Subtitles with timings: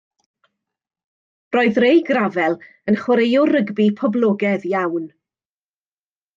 [1.55, 2.57] Roedd Ray Gravell
[2.93, 5.09] yn chwaraewr rygbi poblogaidd iawn.